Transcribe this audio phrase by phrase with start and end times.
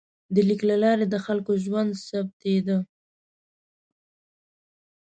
[0.33, 2.77] د لیک له لارې د خلکو ژوند ثبتېده.